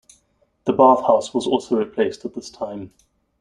[0.65, 2.91] The bath house was also replaced at this time.